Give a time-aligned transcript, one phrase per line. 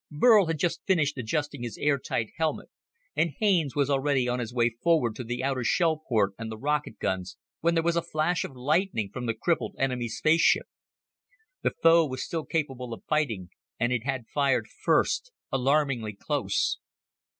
[0.09, 2.71] Burl had just finished adjusting his airtight helmet,
[3.15, 6.57] and Haines was already on his way forward to the outer shell port and the
[6.57, 10.65] rocket guns, when there was a flash of lightning from the crippled enemy spaceship.
[11.61, 16.79] The foe was still capable of fighting and it had fired first alarmingly close.